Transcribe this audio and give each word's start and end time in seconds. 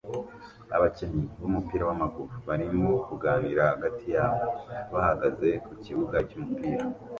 Abakinnyi 0.75 1.23
b'umupira 1.39 1.83
w'amaguru 1.89 2.33
barimo 2.47 2.91
kuganira 3.07 3.61
hagati 3.73 4.05
yabo 4.15 4.45
bahagaze 4.93 5.49
ku 5.65 5.71
kibuga 5.83 6.17
cy'umupira 6.29 6.83